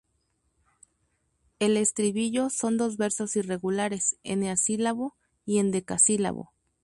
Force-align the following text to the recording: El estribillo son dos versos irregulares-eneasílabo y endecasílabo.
El 1.59 1.77
estribillo 1.77 2.49
son 2.49 2.75
dos 2.75 2.97
versos 2.97 3.35
irregulares-eneasílabo 3.35 5.15
y 5.45 5.59
endecasílabo. 5.59 6.51